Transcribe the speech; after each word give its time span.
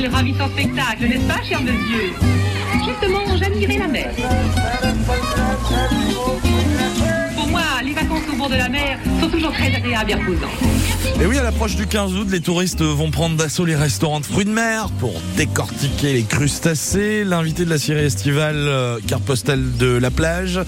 quel 0.00 0.10
ravissant 0.10 0.48
spectacle, 0.48 1.08
n'est-ce 1.08 1.26
pas, 1.26 1.42
cher 1.42 1.60
monsieur 1.60 2.12
Justement, 2.86 3.36
j'admirais 3.36 3.78
la 3.78 3.88
mer. 3.88 4.10
De 8.50 8.56
la 8.56 8.68
mer 8.68 8.98
sont 9.20 9.28
toujours 9.28 9.52
très 9.52 9.74
agréables 9.74 10.10
et 10.10 10.14
reposantes. 10.14 10.50
Et 11.20 11.26
oui, 11.26 11.38
à 11.38 11.42
l'approche 11.42 11.76
du 11.76 11.86
15 11.86 12.14
août, 12.14 12.28
les 12.30 12.40
touristes 12.40 12.82
vont 12.82 13.10
prendre 13.10 13.36
d'assaut 13.36 13.64
les 13.64 13.76
restaurants 13.76 14.20
de 14.20 14.26
fruits 14.26 14.44
de 14.44 14.50
mer 14.50 14.88
pour 14.98 15.12
décortiquer 15.36 16.14
les 16.14 16.22
crustacés. 16.24 17.24
L'invité 17.24 17.64
de 17.64 17.70
la 17.70 17.78
série 17.78 18.04
estivale 18.04 18.56
euh, 18.56 18.98
carte 19.06 19.22
postale 19.22 19.76
de 19.76 19.96
la 19.96 20.10
plage 20.10 20.60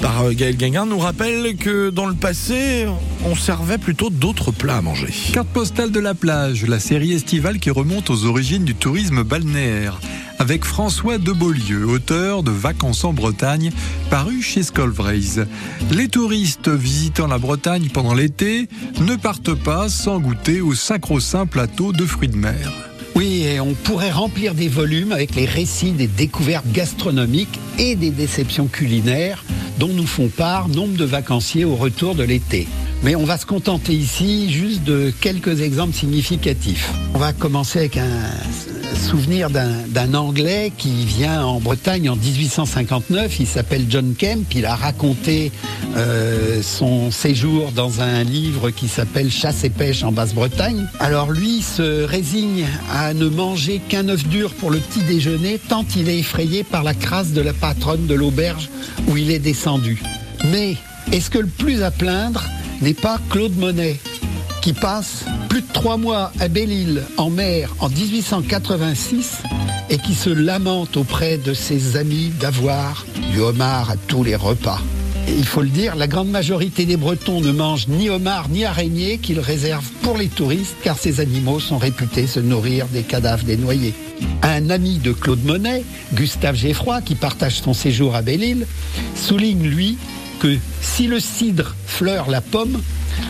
par 0.00 0.22
euh, 0.24 0.32
Gaël 0.32 0.56
Guinguin 0.56 0.86
nous 0.86 0.98
rappelle 0.98 1.56
que 1.56 1.90
dans 1.90 2.06
le 2.06 2.14
passé, 2.14 2.86
on 3.24 3.34
servait 3.34 3.78
plutôt 3.78 4.10
d'autres 4.10 4.50
plats 4.50 4.78
à 4.78 4.82
manger. 4.82 5.12
Carte 5.32 5.48
postale 5.48 5.92
de 5.92 6.00
la 6.00 6.14
plage, 6.14 6.66
la 6.66 6.80
série 6.80 7.12
estivale 7.12 7.58
qui 7.58 7.70
remonte 7.70 8.10
aux 8.10 8.24
origines 8.24 8.64
du 8.64 8.74
tourisme 8.74 9.22
balnéaire. 9.22 10.00
Avec 10.40 10.64
François 10.64 11.18
de 11.18 11.32
Beaulieu, 11.32 11.84
auteur 11.86 12.44
de 12.44 12.52
Vacances 12.52 13.04
en 13.04 13.12
Bretagne, 13.12 13.72
paru 14.08 14.40
chez 14.40 14.62
Scolvraise. 14.62 15.46
Les 15.90 16.08
touristes 16.08 16.68
visitant 16.68 17.26
la 17.26 17.38
Bretagne 17.38 17.88
pendant 17.92 18.14
l'été 18.14 18.68
ne 19.00 19.16
partent 19.16 19.54
pas 19.54 19.88
sans 19.88 20.20
goûter 20.20 20.60
au 20.60 20.74
sacro-saint 20.74 21.46
plateau 21.46 21.92
de 21.92 22.04
fruits 22.04 22.28
de 22.28 22.36
mer. 22.36 22.72
Oui, 23.16 23.42
et 23.42 23.58
on 23.58 23.74
pourrait 23.74 24.12
remplir 24.12 24.54
des 24.54 24.68
volumes 24.68 25.10
avec 25.10 25.34
les 25.34 25.44
récits 25.44 25.90
des 25.90 26.06
découvertes 26.06 26.70
gastronomiques 26.70 27.58
et 27.76 27.96
des 27.96 28.10
déceptions 28.10 28.68
culinaires 28.68 29.44
dont 29.80 29.88
nous 29.88 30.06
font 30.06 30.28
part 30.28 30.68
nombre 30.68 30.96
de 30.96 31.04
vacanciers 31.04 31.64
au 31.64 31.74
retour 31.74 32.14
de 32.14 32.22
l'été. 32.22 32.68
Mais 33.02 33.16
on 33.16 33.24
va 33.24 33.38
se 33.38 33.46
contenter 33.46 33.92
ici 33.92 34.52
juste 34.52 34.84
de 34.84 35.12
quelques 35.20 35.62
exemples 35.62 35.94
significatifs. 35.94 36.92
On 37.14 37.18
va 37.18 37.32
commencer 37.32 37.80
avec 37.80 37.96
un 37.96 38.06
souvenir 38.94 39.50
d'un 39.50 40.14
Anglais 40.14 40.72
qui 40.76 41.04
vient 41.04 41.44
en 41.44 41.60
Bretagne 41.60 42.10
en 42.10 42.16
1859. 42.16 43.40
Il 43.40 43.46
s'appelle 43.46 43.86
John 43.88 44.14
Kemp. 44.18 44.54
Il 44.54 44.66
a 44.66 44.74
raconté 44.74 45.52
euh, 45.96 46.62
son 46.62 47.10
séjour 47.10 47.72
dans 47.72 48.00
un 48.00 48.22
livre 48.22 48.70
qui 48.70 48.88
s'appelle 48.88 49.30
Chasse 49.30 49.64
et 49.64 49.70
pêche 49.70 50.02
en 50.02 50.12
Basse-Bretagne. 50.12 50.86
Alors 51.00 51.30
lui 51.30 51.62
se 51.62 52.04
résigne 52.04 52.66
à 52.92 53.14
ne 53.14 53.28
manger 53.28 53.80
qu'un 53.88 54.08
œuf 54.08 54.26
dur 54.26 54.52
pour 54.54 54.70
le 54.70 54.78
petit 54.78 55.02
déjeuner 55.02 55.58
tant 55.58 55.84
il 55.96 56.08
est 56.08 56.18
effrayé 56.18 56.64
par 56.64 56.82
la 56.82 56.94
crasse 56.94 57.32
de 57.32 57.40
la 57.40 57.52
patronne 57.52 58.06
de 58.06 58.14
l'auberge 58.14 58.68
où 59.08 59.16
il 59.16 59.30
est 59.30 59.38
descendu. 59.38 60.02
Mais 60.50 60.76
est-ce 61.12 61.30
que 61.30 61.38
le 61.38 61.46
plus 61.46 61.82
à 61.82 61.90
plaindre 61.90 62.44
n'est 62.82 62.94
pas 62.94 63.18
Claude 63.30 63.56
Monet? 63.56 63.98
Qui 64.62 64.72
passe 64.72 65.24
plus 65.48 65.62
de 65.62 65.72
trois 65.72 65.96
mois 65.96 66.32
à 66.40 66.48
Belle-Île 66.48 67.02
en 67.16 67.30
mer 67.30 67.74
en 67.80 67.88
1886 67.88 69.42
et 69.90 69.98
qui 69.98 70.14
se 70.14 70.30
lamente 70.30 70.96
auprès 70.96 71.38
de 71.38 71.54
ses 71.54 71.96
amis 71.96 72.32
d'avoir 72.40 73.04
du 73.32 73.40
homard 73.40 73.90
à 73.90 73.96
tous 73.96 74.24
les 74.24 74.36
repas. 74.36 74.80
Il 75.28 75.44
faut 75.44 75.60
le 75.60 75.68
dire, 75.68 75.94
la 75.94 76.06
grande 76.06 76.30
majorité 76.30 76.86
des 76.86 76.96
Bretons 76.96 77.40
ne 77.40 77.52
mangent 77.52 77.88
ni 77.88 78.08
homard 78.08 78.48
ni 78.48 78.64
araignée 78.64 79.18
qu'ils 79.18 79.40
réservent 79.40 79.90
pour 80.02 80.16
les 80.16 80.28
touristes 80.28 80.76
car 80.82 80.98
ces 80.98 81.20
animaux 81.20 81.60
sont 81.60 81.78
réputés 81.78 82.26
se 82.26 82.40
nourrir 82.40 82.86
des 82.86 83.02
cadavres 83.02 83.44
des 83.44 83.56
noyés. 83.56 83.94
Un 84.42 84.70
ami 84.70 84.98
de 84.98 85.12
Claude 85.12 85.44
Monet, 85.44 85.84
Gustave 86.14 86.56
Geffroy, 86.56 87.02
qui 87.02 87.14
partage 87.14 87.60
son 87.60 87.74
séjour 87.74 88.14
à 88.14 88.22
Belle-Île, 88.22 88.66
souligne 89.14 89.68
lui 89.68 89.98
que 90.40 90.56
si 90.80 91.06
le 91.06 91.20
cidre 91.20 91.74
fleure 91.86 92.30
la 92.30 92.40
pomme, 92.40 92.80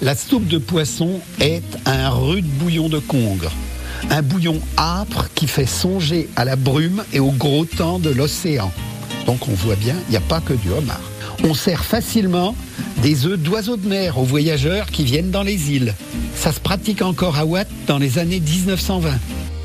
la 0.00 0.14
soupe 0.14 0.46
de 0.46 0.58
poisson 0.58 1.20
est 1.40 1.62
un 1.86 2.10
rude 2.10 2.46
bouillon 2.58 2.88
de 2.88 2.98
congre. 2.98 3.52
Un 4.10 4.22
bouillon 4.22 4.60
âpre 4.76 5.28
qui 5.34 5.46
fait 5.46 5.66
songer 5.66 6.28
à 6.36 6.44
la 6.44 6.56
brume 6.56 7.04
et 7.12 7.20
au 7.20 7.30
gros 7.30 7.64
temps 7.64 7.98
de 7.98 8.10
l'océan. 8.10 8.72
Donc 9.26 9.48
on 9.48 9.52
voit 9.52 9.76
bien, 9.76 9.94
il 10.08 10.10
n'y 10.10 10.16
a 10.16 10.20
pas 10.20 10.40
que 10.40 10.54
du 10.54 10.70
homard. 10.70 11.00
On 11.44 11.54
sert 11.54 11.84
facilement 11.84 12.54
des 13.02 13.26
œufs 13.26 13.38
d'oiseaux 13.38 13.76
de 13.76 13.88
mer 13.88 14.18
aux 14.18 14.24
voyageurs 14.24 14.86
qui 14.86 15.04
viennent 15.04 15.30
dans 15.30 15.42
les 15.42 15.70
îles. 15.70 15.94
Ça 16.34 16.52
se 16.52 16.60
pratique 16.60 17.02
encore 17.02 17.38
à 17.38 17.44
Watt 17.44 17.68
dans 17.86 17.98
les 17.98 18.18
années 18.18 18.40
1920. 18.40 19.10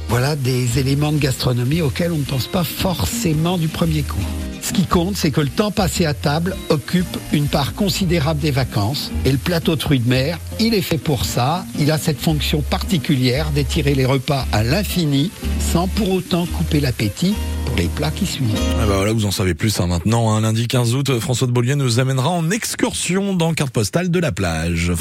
Voilà 0.09 0.35
des 0.35 0.79
éléments 0.79 1.11
de 1.11 1.19
gastronomie 1.19 1.81
auxquels 1.81 2.11
on 2.11 2.17
ne 2.17 2.23
pense 2.23 2.47
pas 2.47 2.63
forcément 2.63 3.57
du 3.57 3.67
premier 3.67 4.03
coup. 4.03 4.23
Ce 4.67 4.73
qui 4.73 4.85
compte, 4.85 5.16
c'est 5.16 5.31
que 5.31 5.39
le 5.39 5.47
temps 5.47 5.72
passé 5.72 6.05
à 6.05 6.13
table 6.13 6.53
occupe 6.67 7.17
une 7.31 7.47
part 7.47 7.73
considérable 7.73 8.41
des 8.41 8.51
vacances. 8.51 9.11
Et 9.23 9.31
le 9.31 9.38
plateau 9.38 9.78
de 9.78 9.95
de 9.95 10.09
mer, 10.09 10.39
il 10.59 10.73
est 10.73 10.81
fait 10.81 10.97
pour 10.97 11.23
ça. 11.23 11.66
Il 11.79 11.89
a 11.89 11.97
cette 11.97 12.19
fonction 12.19 12.61
particulière 12.61 13.51
d'étirer 13.51 13.95
les 13.95 14.06
repas 14.06 14.45
à 14.51 14.63
l'infini 14.63 15.31
sans 15.72 15.88
pour 15.88 16.11
autant 16.11 16.45
couper 16.47 16.81
l'appétit 16.81 17.33
pour 17.66 17.77
les 17.77 17.88
plats 17.88 18.11
qui 18.11 18.25
suivent. 18.25 18.59
Ah 18.81 18.85
bah 18.85 18.95
voilà, 18.97 19.13
vous 19.13 19.25
en 19.25 19.31
savez 19.31 19.53
plus 19.53 19.79
hein, 19.79 19.88
maintenant. 19.88 20.31
Hein. 20.31 20.41
Lundi 20.41 20.67
15 20.67 20.95
août, 20.95 21.17
François 21.19 21.47
de 21.47 21.53
Beaulieu 21.53 21.75
nous 21.75 22.00
amènera 22.00 22.29
en 22.29 22.50
excursion 22.51 23.33
dans 23.33 23.53
carte 23.53 23.72
postale 23.72 24.11
de 24.11 24.19
la 24.19 24.33
plage. 24.33 24.91